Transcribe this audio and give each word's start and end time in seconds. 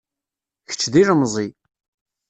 Kečč 0.69 0.83
d 0.93 0.95
ilemẓi. 1.01 1.47